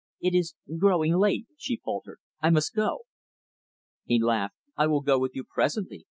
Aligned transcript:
"It 0.19 0.33
is 0.33 0.55
growing 0.79 1.15
late," 1.15 1.45
she 1.57 1.77
faltered; 1.77 2.17
"I 2.41 2.49
must 2.49 2.73
go." 2.73 3.01
He 4.03 4.19
laughed. 4.19 4.55
"I 4.75 4.87
will 4.87 5.01
go 5.01 5.19
with 5.19 5.35
you 5.35 5.43
presently. 5.43 5.99